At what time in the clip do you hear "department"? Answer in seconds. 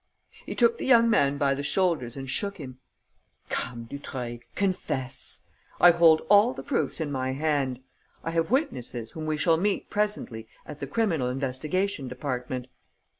12.07-12.65